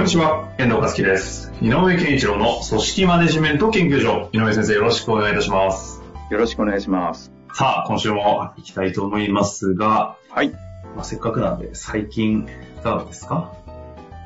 [0.00, 1.52] こんにちは、遠藤和樹です。
[1.60, 4.30] 井上健一郎の組織マネジメント研究所。
[4.32, 6.00] 井上先生、よろしくお願いいたします。
[6.30, 7.30] よろしくお願いします。
[7.52, 10.52] さあ、今週も行きたいと思いますが、はい。
[10.96, 13.52] まあ、せっかくなんで、最近、いかがですか？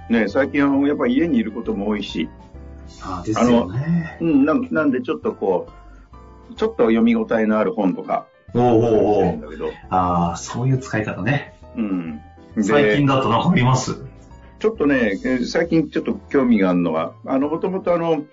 [0.09, 2.29] ね最近はやっぱり家にいることも多いし、
[3.03, 4.19] あですよね。
[4.21, 5.67] うん、なんなんでちょっとこ
[6.53, 11.53] う、ちょっと読み応えのある本とか、おーおーおああ、そういう使い方ね。
[11.77, 12.21] うん。
[12.55, 14.04] で最近だとなんかあります？
[14.65, 18.25] ちょっとね、えー最近ちょっと興味があるのは、あの、もともとあの、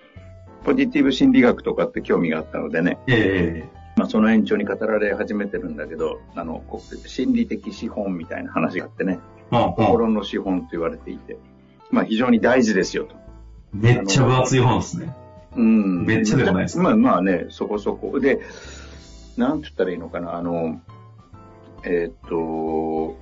[0.63, 6.63] ポジティブ心理学とかって興味があったのでね、えまあその延長に語られ始めてるんだけど、あの、
[7.05, 9.19] 心理的資本みたいな話があってね、
[9.51, 11.37] えうんうん心の資本と言われていて、
[11.89, 13.15] まあ非常に大事ですよと。
[13.73, 15.13] めっちゃ分厚い本ですね。
[15.57, 16.05] うん。
[16.05, 18.21] めっちゃでもないですまあまあね、そこそこ。
[18.21, 18.39] で、
[19.35, 20.79] なんて言ったらいいのかな、あの、
[21.83, 23.17] えーっと、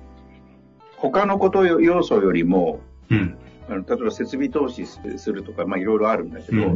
[0.96, 2.78] 他のことよ要素よりも、
[3.10, 3.36] うん。
[3.68, 6.74] あの例えば設備投資すするとか、まあいろいろあるんだけど。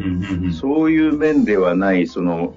[0.52, 2.54] そういう面ではない、その、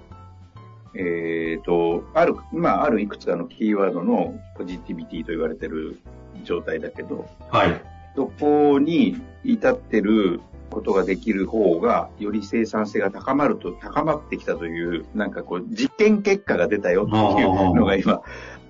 [0.94, 6.00] えーっと、ある、まああるいくつかのキーワードのポジティビティと言われてる
[6.44, 7.82] 状態だけど、はい。
[8.16, 18.22] そこに至ってることができる方が、より生産性が高まると、高まってきたという、なんかこう、実験結果が出たよっていうのが今、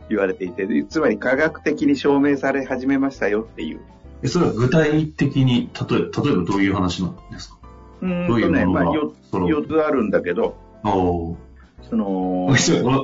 [0.10, 3.80] 言われていて、つまり科学的に証明され始めましたよっていう。
[4.24, 7.58] えそれは具体的に、例え例えばどういう話なんですか？
[8.02, 11.36] うーんどういうとね、まあ、ものが 4, そのつあるんだけど、おー
[11.90, 12.54] その、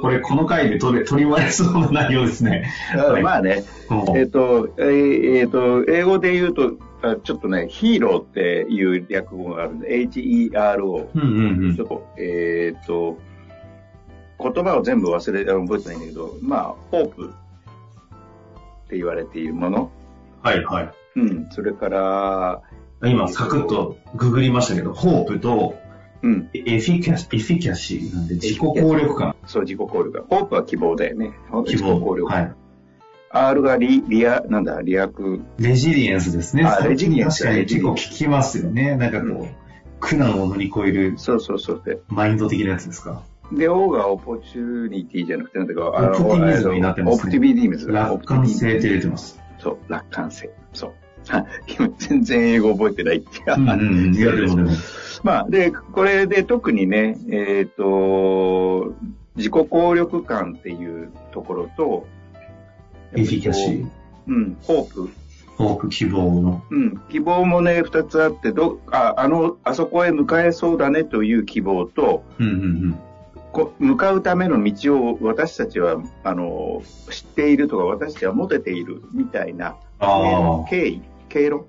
[0.01, 2.69] これ、この回で取れ、取り割れそうな内容ですね。
[2.97, 11.09] はいまあね、うんえっ、と、えーえーと、英語で言うと、あちょっとね、ヒーローっていう略語があるんで、H-E-R-O。
[11.15, 13.19] うんうんうんちょっと、えーっと、
[14.39, 17.29] 言葉を全部忘れ、覚えてないんだけど、まあ、ホープっ
[18.89, 19.91] て言われているもの。
[20.41, 20.91] はいはい。
[21.15, 21.47] うん。
[21.51, 22.61] それから、
[23.05, 25.75] 今、サクッとググりましたけど、ホープと
[26.21, 26.49] うん。
[26.53, 29.35] エフィキャシエフィキャシーなんで自己効力感。
[29.45, 30.23] そう、自己効力。
[30.29, 31.33] ホープは希望だよね。
[31.65, 32.15] 希自己効望。
[32.17, 32.25] 力。
[32.33, 32.53] はい。
[33.29, 35.41] R がリ、リア、なんだ、リアク。
[35.57, 36.63] レジリエンスですね。
[36.63, 38.95] あレジリエンス確かにレジリエンス結構聞きますよね。
[38.95, 39.49] なんかこう、うん
[40.05, 41.97] 苦難を乗り越えるそうそうそうで。
[42.09, 43.23] マインド的なやつですか？
[43.53, 48.09] で、O がオポチュニティじゃなくて、なんだか、オプティミズムになってますねオプティミズムだ。
[48.09, 49.39] 楽観性って出てます。
[49.59, 50.51] そう、楽観性。
[50.73, 50.93] そう。
[51.29, 53.55] あ今全然英語覚えてないっていう。
[53.55, 54.71] うんうんでもでも。
[55.23, 58.93] まあ、で、これで特にね、えっ、と、
[59.37, 62.05] 自己効力感っていうところと、
[63.15, 63.89] エフィキャシー。
[64.27, 65.09] うん、ホープ。
[65.57, 66.63] ホープ希望の。
[66.69, 72.57] うん、希望もね、二つあって、ど、あ、あの、あそこへ向かえそうだねという希望と、うんうんう
[72.87, 72.99] ん。
[73.53, 79.77] こ向かうための道を私たちは、あの、知っているとか、私たちは持てているみたいな。
[80.69, 81.01] 経緯、
[81.33, 81.65] 経路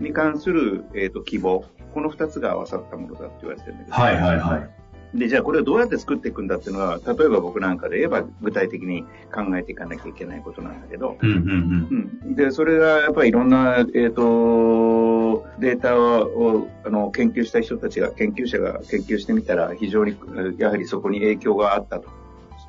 [0.00, 1.64] に関する、えっ、と、希望。
[1.94, 3.96] この二つが合わさったものだって言われてるんだけど。
[3.96, 5.18] はいはいはい。
[5.18, 9.02] で、じゃあこれをどうやって作っていくんだっていうのは、例えば僕なんかで言えば具体的に
[9.32, 12.20] 考えていかなきゃいけないことなんだけど、うんうんうん。
[12.24, 12.34] うん。
[12.34, 20.16] で、それがやっぱりいろんな、えっ、と、データを、あの、研究した人たちが、研究者が研究してみたら、非常に、
[20.58, 22.08] やはりそこに影響があったと。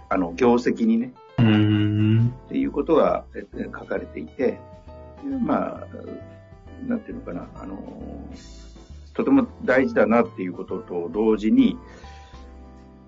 [0.09, 2.33] あの、業績にね、うーん。
[2.47, 4.59] っていうことがえ書かれていて、
[5.23, 5.87] まあ、
[6.87, 7.77] なんていうのかな、あの、
[9.13, 11.77] とても大事だなっていうことと同時に、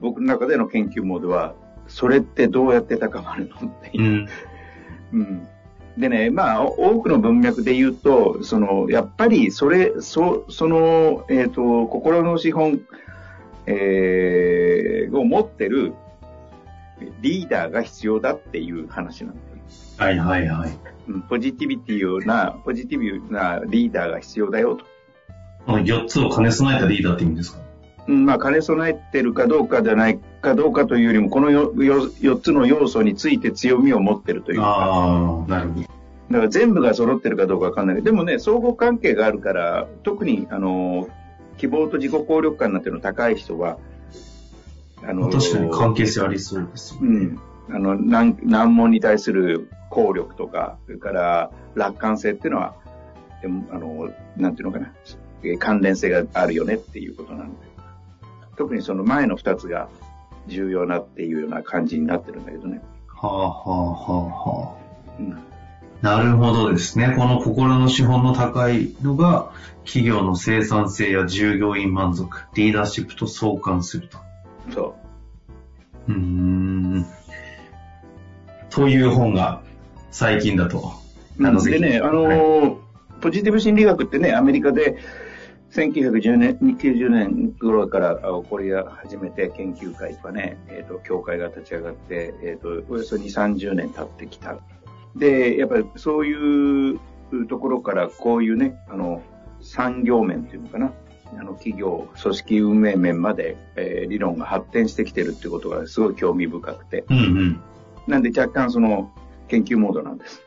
[0.01, 1.55] 僕の中での研究モードは、
[1.87, 4.27] それってどうやって高まるのっていう
[5.13, 5.17] う。
[5.17, 5.21] ん。
[5.21, 5.47] うん
[5.95, 12.81] でね、まあ、多くの文脈で言うと、その、やっぱり、それ、そ、その、えっ、と、心の資本、
[13.67, 15.93] えーを持ってる
[17.21, 19.47] リーダーが必要だっていう話なんだよ。
[19.97, 20.71] はいはいはい。
[21.07, 24.85] うんポジティビティな、ポジティブなリーダーが必要だよと。
[25.65, 27.59] この4つを兼ね備えたリーダーって意味ですか？
[28.07, 35.81] うん、まあ、兼ね備えてるかどうかじゃないかどうかというよりも、この 4, つの要素について強みを持ってるというか、ああ、なるほど。
[35.81, 41.07] だから全部が揃ってるかどうかわかんないけど、でもね、相互関係があるから、特に、あの、
[41.57, 43.77] 希望と自己効力感なんていうの高い人は、
[45.05, 47.07] あの、確かに関係性ありそうですよね。
[47.07, 47.39] うん。
[47.69, 52.75] あの、難難問に対する効力とか、それから楽観性っていうのは、
[53.71, 54.91] あの、なんていうのかな、
[55.59, 57.55] 関連性があるよねっていうことなんで。
[58.57, 59.89] 特にその前の二つが
[60.47, 62.81] 重要なっていうような感じになってるんだけどね。
[63.07, 65.11] はあはあはあはあ。
[65.19, 65.37] うん
[66.03, 67.13] なるほどですね。
[67.15, 69.53] この心の資本の高いのが、
[69.85, 74.17] 企業の生産性や従業員満足、リーダーシップと相関すると。
[74.73, 74.95] そ
[76.09, 76.11] う。
[76.11, 77.05] うー
[78.81, 78.83] ん。
[78.83, 79.61] という本が
[80.11, 80.93] 最近だと。
[81.37, 82.77] なのでね、あのーはい、
[83.21, 84.97] ポジティブ心理学ってね、アメリカで
[85.71, 94.57] 1910年、90年頃から起こり始めて研究会とかね、えっ、ー、と、協会が立ち上がって、えっ、ー、と、およそ2、30年経ってきた。
[95.15, 96.99] で、やっぱりそういう
[97.49, 99.23] ところからこういうね、あの、
[99.61, 100.93] 産業面っていうのかな。
[101.35, 107.05] あの、企業、組織運営面まで、えー、理論が発展してきてるってことがすごい興味深くて。
[107.09, 107.61] うんうん、
[108.07, 109.11] なんで若干その、
[109.47, 110.41] 研究モードなんです。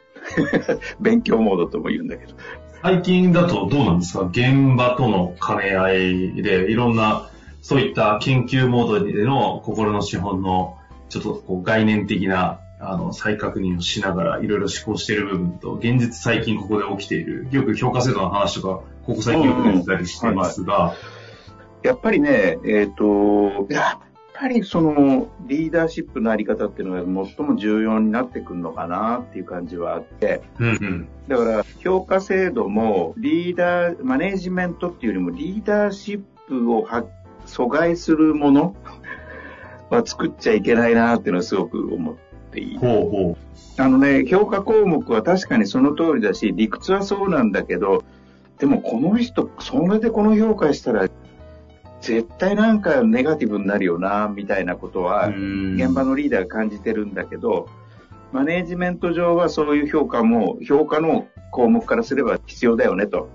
[1.01, 2.35] 勉強モードとも言うんだけど。
[2.83, 4.25] 最近だとどうなんですか？
[4.25, 7.29] 現場との兼ね合いで、いろんな、
[7.61, 10.77] そういった研究モードでの心の資本の、
[11.09, 20.95] ちょっとこう概念的なあの、再確認をしながらいろいろ思考している部分と、現実最近ここで起きている、よく評価制度の話とか、ここ最近よく出てたりしてますが、うんは
[21.85, 23.99] い、やっぱりね、えっ、ー、と、やっ
[24.39, 36.87] ぱりそのリーダーシップのあり方っていうのが最も重要になってくるのかなっていう感じはあって、うんうん、だから評価制度もリーダー、マネージメントっていうよりもリーダーシップを
[37.47, 38.75] 阻害するもの
[39.91, 42.79] は作っちゃいけないなっていうのはすごく思ってていい。
[42.79, 43.37] ほうほう。
[43.81, 48.03] あのね、評価項目は確かにその通りだし、理屈はそうなんだけど、
[48.59, 51.09] でもこの人、それでこの評価したら、
[52.07, 57.69] 絶対なんかネガティブになるよな、みたいなことは、現場のリーダーが感じてるんだけど、
[58.33, 63.29] マネージメント上はそういう評価も、評価の項目からすれば必要だよね、と。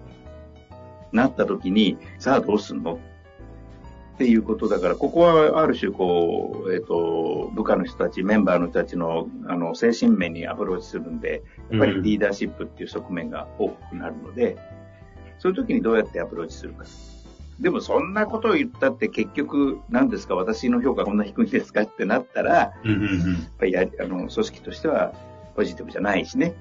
[1.12, 2.94] なった時に、さあどうすんの？
[2.94, 11.42] っていうことだから、ここはある種こう、えっ、ー、と、部下の人たち、メンバーの人たちの、あの、精神面にアプローチするんで、
[11.72, 14.58] やっぱりリーダーシップっていう側面が多くなるので、
[15.40, 16.86] そういう時にどうやってアプローチするか。
[17.62, 21.84] でもそんなことを言ったって結局、何ですか、私の評価こんな低いですか？
[21.84, 22.74] ってなったら、やっ
[23.60, 25.14] ぱりやあの組織としては
[25.56, 26.56] ポジティブじゃないしね。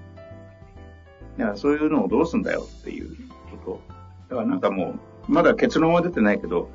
[1.39, 3.17] だからそういうのをどうすんだよっていう
[3.65, 3.81] こ
[4.29, 4.35] と。
[4.35, 4.95] だからなんかも
[5.29, 6.71] う、まだ結論は出てないけど、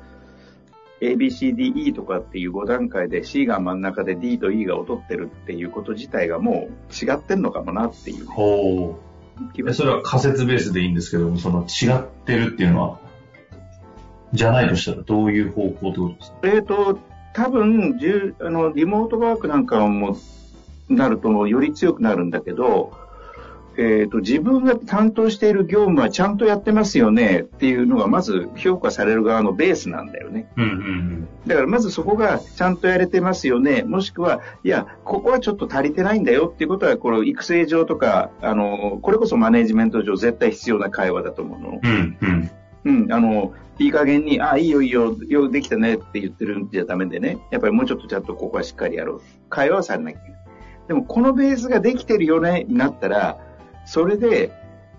[1.00, 8.26] ABCDE とかっていう5段階で C が真ん中で D と E が劣ってるっていうこと自体がもう違ってんのかもなっていう。
[8.26, 9.74] ほう。
[9.74, 13.05] それは仮説ベースでいいんですけども、その違ってるっていうのは、
[14.32, 16.38] じゃないとしたらどういう方向ってことですか？
[16.44, 16.98] えっ、ー、と、
[17.34, 17.98] 多分、
[18.40, 20.16] あの、リモートワークなんかも
[20.88, 22.92] なるとより強くなるんだけど、
[23.78, 30.50] えっ、ー、と、自分が担当している業務はちゃんとやってますよねっていうのがまず評価される側のベースなんだよね。
[30.56, 33.82] うんうんうん、だからまずそこがちゃんとやれてますよね。
[33.82, 41.80] もしくは、いや、ここはちょっと足りてないんだよっていうことは、この育成上とか、あの、これこそマネジメント上絶対必要な会話だと思うの。
[41.82, 42.50] うんうん。
[42.86, 47.38] うん、あの、いい加減に、あ、いいよいいよ、よ、できたねって言ってるんじゃダメでね。
[47.50, 49.22] やっぱりもうちょっとちゃんとここはしっかりやろう。
[49.50, 50.40] 会話はされなきゃいけない。
[50.88, 53.38] でもこのベースができてるよね、になったら、
[53.84, 54.52] それで、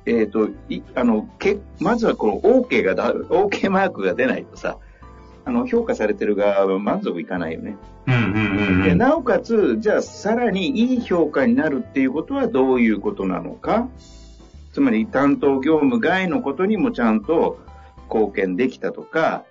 [0.06, 4.78] えっ、ー、と、い、あの、け、まずはこの OK がだ、OK マークが出ないとさ、
[5.46, 7.78] あの、評価されてる側は満足いかないよね。
[8.06, 13.90] うんうんうん、でなおかつ、じゃあさらにいい評価になるっていうことはどういうことなのか
[14.72, 17.60] つまり担当業務外のことにもちゃんと
[18.10, 19.46] 貢献できたとか、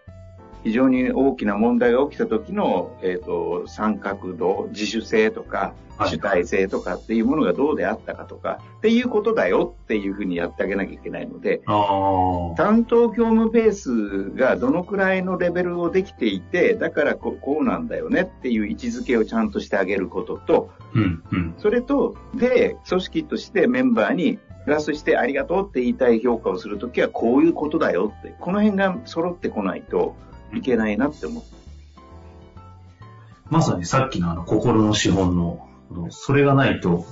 [0.65, 11.63] 非常に大きな問題が起きた時の、えっ、ー、と、参画度、自主性とか、主体性とかっていうものがどうであったかとか、っていうことだよっていうふうにやってあげなきゃいけないので、
[12.57, 30.17] 担当業務ベースがどのくらいのレベルをできていて、だからこうなんだよねっていう位置づけをちゃんとしてあげることと、うんうん、それと、で、組織としてメンバーにプラスしてありがとうって言いたい評価をするときはこういうことだよって、この辺が揃ってこないと、
[30.53, 31.57] いけないなって思って。
[33.49, 35.69] まさにさっきのあの心の資本の、
[36.11, 37.07] それがないと、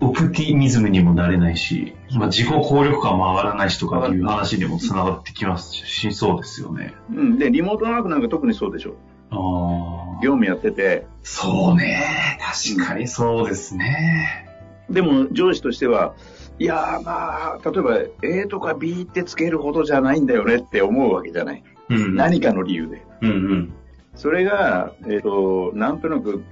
[0.00, 6.94] オプティミズムにもなれないし、まあ、自己効力感も上がらないしとかいう話にもつながってきますし、そうですよね。
[7.10, 7.38] うん。
[7.38, 8.96] で、リモートワークなんか特にそうでしょ。
[9.30, 10.20] ああ。
[10.22, 11.06] 業務やってて。
[11.22, 12.38] そうね。
[12.40, 14.45] 確かにそうですね。
[14.90, 16.14] でも、上司としては、
[16.58, 21.62] いやまあ、例えば A とか B ってつけるほどじゃないんだよねって思うわけじゃない。
[21.90, 23.02] うん、何かの理由で。
[23.22, 23.72] うんうん、
[24.14, 26.42] それが、えっ、と、なんとなく、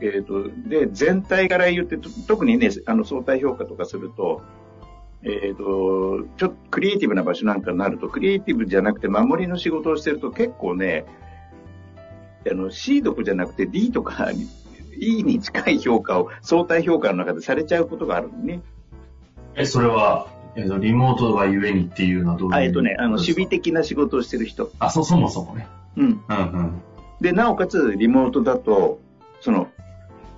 [0.00, 4.42] えっ、と、で、全体から言って、と特にね、あの、相対評価とかすると、
[5.22, 11.06] えっ、と、ちょっとクリエイティブな場所なんかになると、クリエイティブじゃなくて守りの仕事をしてると結構ね、
[12.50, 14.30] あの、C 読じゃなくて D とか
[14.98, 18.60] E に近い評価を相対評価の中でされちゃうことがあるのね。
[19.56, 24.70] え、それは、えっ、と、リモートがゆえにっていうのはどういうあえっ、とね、あの、守備的な仕事をしてる人。
[24.78, 25.66] あ、そ、そもそもね。
[25.96, 26.24] うん。
[26.28, 26.82] うんうん。
[27.20, 29.00] で、なおかつ、リモートだと、
[29.40, 29.68] その、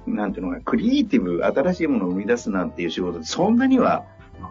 [0.06, 4.04] なんていうのかな、クリエイティブ、新しいものを生み出すなんていう仕事そんなには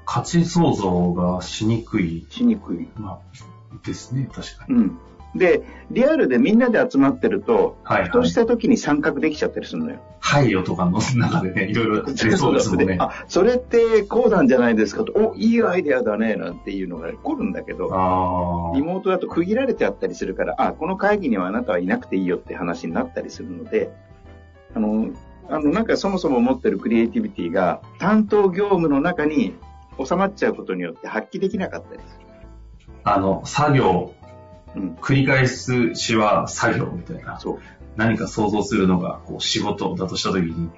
[0.06, 2.88] 価値創造がしにくい、しにくい。
[2.96, 4.76] まあ、ですね、確かに。
[4.76, 5.00] うん。
[5.36, 8.30] で、リアルでみんなで集まってると、はい、ふとはい。
[8.30, 10.00] した時に参画できちゃったりするのよ。
[10.20, 12.96] 配慮とかの中でね、いろいろ出 そうですもんね。
[13.00, 23.92] ああ、それってこうなんじゃないですかと、お、いいアイデアだね、なんていうのが起こるんだけど、あリモートだと区切られてあったりするから、あ、この会議にはあなたはいなくていいよって話になったりするので、
[24.74, 25.10] あの、
[25.50, 29.54] あの、なんかそもそも持ってるクリエイティビティが担当業務の中に
[30.04, 32.20] 収まっちゃうことによって発揮できなかったりす
[33.04, 34.25] あの、作業、る。
[34.76, 34.96] うん。
[34.96, 37.40] 繰り返すしは作業みたいな。
[37.96, 40.70] 何か想像するのがこう仕事だとしたときに、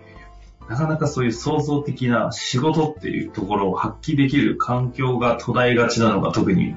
[0.70, 6.76] なかなかそういう創造的な仕事っていうところを発揮できる環境が途絶えがちなのが特に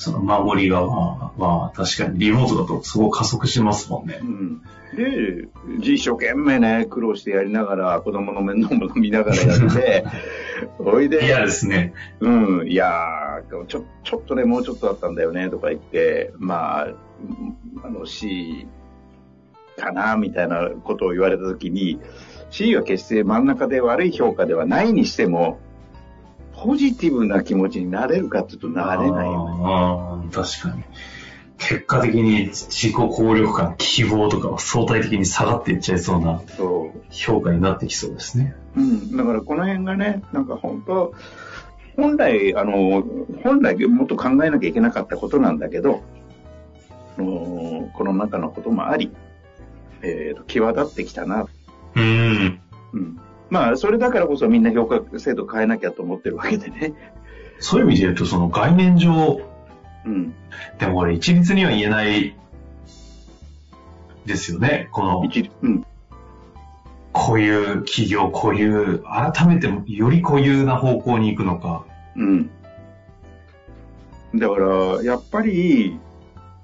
[0.00, 4.24] その守り側は確かにリモートだとすごく加速しますもんねう。
[4.24, 4.62] ん。
[4.96, 5.48] で、
[5.80, 10.04] 一生懸命ね、苦労してやりながら、子供の面倒も見ながらやって、
[10.80, 11.92] おいで、嫌ですね。
[12.20, 16.88] うん、いやー、ちょ、ちょっとね、もうちょっとだったんだよね、とか言って、まあ、
[17.84, 18.66] あの、C
[19.76, 22.00] かな、みたいなことを言われたときに、
[22.50, 25.58] C は決して真ん中で悪い評価ではないにしても、
[26.52, 30.28] ポジティブな気持ちになれるかっていうとなれないよね。
[30.32, 30.84] 確かに。
[31.60, 36.42] 結果的に自己効力感、希望とかは相対的に下がっていっちゃいそうな。
[37.10, 38.54] 評価になってきそうですね。
[38.76, 41.14] うん、だからこの辺がね、なんか本当、
[42.00, 43.04] 本来、あの、
[43.42, 46.02] 本来もっと考えなきゃいけなかったことなんだけど、
[47.18, 49.12] あのこの中のこともあり、
[50.02, 51.46] えーと、際立ってきたな。
[51.94, 52.60] うん。
[52.92, 53.20] うん。
[53.50, 56.94] まあ、それだからこそみんな評価制度変えなきゃと思ってるわけでね。
[57.58, 59.40] そういう意味で言うと、その概念上、
[60.06, 60.34] うん。
[60.78, 62.36] でもこれ一律には言えない
[64.24, 64.88] ですよね。
[64.92, 65.86] この、一うん。
[67.12, 71.84] こういう企業、こういう、改めてより固有な方向に行くのか。
[72.16, 72.50] うん。
[74.34, 75.98] だから、やっぱり、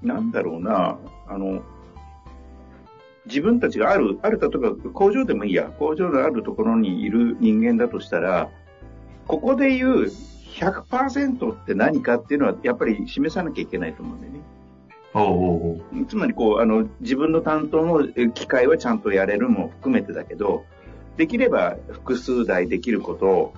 [0.03, 1.63] なんだろうな、あの、
[3.27, 8.49] 自分たちがある、ある、例えば工場でもいいや、工場のあるところにいる人間だとしたら、
[9.27, 10.13] ここで言う
[10.55, 14.41] 100%って何かっていうのは、やっぱり示さなきゃいけないと思うんだよね。
[15.15, 20.65] おうおうつまりこう、あの、自分の担当のえ機会はちゃんとやれるも含めてだけど、
[21.17, 23.55] できれば複数台できることを、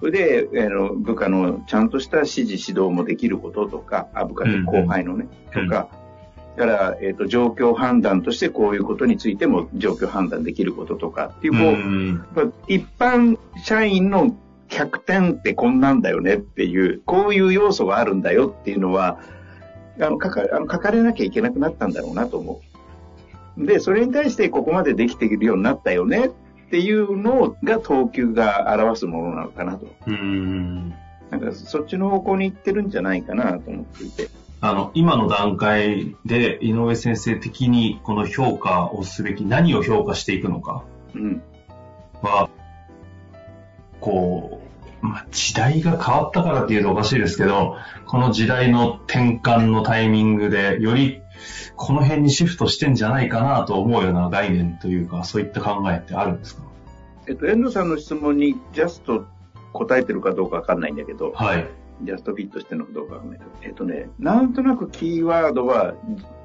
[0.00, 5.88] それで、あの、部下のちゃんとした指示指導もできることとか、あ部下と後輩のね、うんとか、
[6.56, 14.36] だから、えっ、と、状況判断としてこういうことについても状況判断できることとかっていう、こう、う一般社員の
[14.68, 19.18] 100点ってこんなんだよねっていう、こういう要素があるんだよっていうのは、
[19.98, 22.60] あの、書かあの書かれなきゃいけなくなったんだろうなと思
[23.56, 23.66] う。
[23.66, 26.30] で、それに対してここまでできているようになったよねっ
[26.70, 29.86] ていうのが等級が表すものなのかなと。
[30.06, 30.90] うん。
[31.30, 34.28] なんかそっちの方向に行ってるんじゃないかなと思っていて。
[34.60, 40.82] あの、今の段階で井上先生的にこの評価をすべき、何を評価していくのか
[41.14, 41.42] うん。
[42.22, 42.48] は、
[44.00, 44.60] こ
[45.02, 51.22] う、まあ、時代が変わったからっていうとおかしいですけど、この時代の転換のタイミングで、より
[51.76, 56.62] この辺にシフトしてんじゃないかなと思うような概念というか、そういった考えってあるんですか？
[57.28, 59.24] えっと、遠藤さんの質問にジャスト
[59.72, 61.66] 答えてるかどうかわかんないんだけど、はい。
[62.02, 65.94] ジャストフィットしてるのかどうかわかんないけど、えっとね、なんとなくキーワードは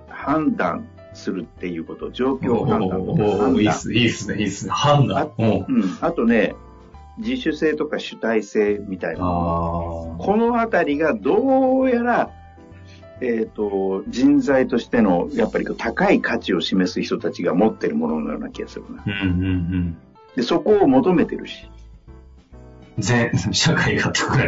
[0.10, 3.54] 判断するっていうこと、状況判断とかお判断。
[3.56, 4.72] ーいいっす、いいっすね、いいっすね。
[4.72, 5.32] 判断。
[5.38, 5.98] おうん。
[6.00, 6.56] あとね、
[7.18, 9.20] 自主性とか主体性みたいな。
[9.20, 12.32] あこのあたりがどうやら、
[13.22, 19.04] えっ、と、人材としての、やっぱり高い価値を示す人たちが持ってるもののような気がするな。
[19.06, 19.24] あ。
[19.24, 19.98] うんうんうん。
[20.36, 21.70] で、そこを求めてるし。
[22.98, 24.48] 全、社会がってくらい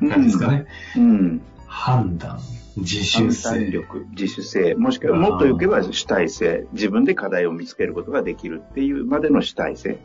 [0.00, 0.66] なんですかね。
[0.96, 1.42] うん。
[1.66, 2.38] 判断、
[2.76, 3.50] 自判主性。
[3.50, 9.98] 断力、自主性、もしくはもっと言けば主体性、自分で課題を見つけることができるっていうまでの主体性。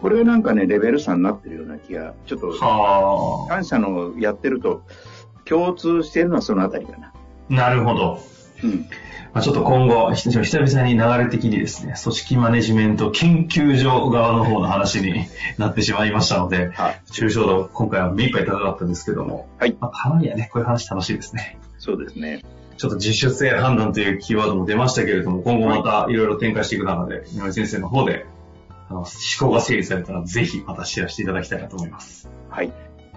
[0.00, 4.82] これがなんかね、レベル差になってるような気が、ちょっと、は感謝のやってると、
[5.48, 7.12] 共通しているのはそのあたりかな。
[7.50, 7.52] あ。
[7.52, 8.20] なるほど。
[8.62, 8.88] うん
[9.34, 15.26] まあ、ちょっと今後、久々に流れ的にですね、組織マネジメント研究所側の方の話に
[15.58, 19.76] なってしまいましたので、はい、抽象度、今回は目いっぱい高かったんですけども、はい。
[19.78, 21.58] まあ、たまにはね、こういう話楽しいですね。
[21.78, 22.42] そうですね。
[22.78, 28.24] ちょっと自主性判断というキーワードも出ましたけれども、今後またいろいろ展開していく中で、井上先生の方で、
[28.88, 32.30] あの思考が整理されたら、ぜひまたシェアしていただきたいなと思います。
[32.48, 32.72] はい。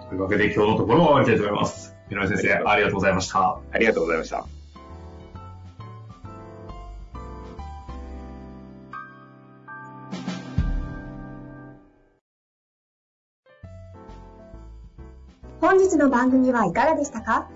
[0.08, 1.96] というわけで今日のところは終わりたいと思います。
[2.12, 3.58] 井上先生、ありがとうございました。
[3.72, 4.44] ありがとうございました。
[15.60, 17.48] 本日の番組はいかがでしたか？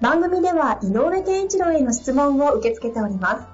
[0.00, 3.46] 番組では井上健一郎への質問を受け付けております。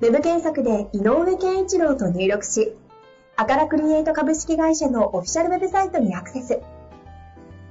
[0.00, 2.72] ウェブ検索で井上健一郎と入力し、
[3.36, 6.60] アカラクリエイト株式会社のオフィシャルウェブサイトにアクセス。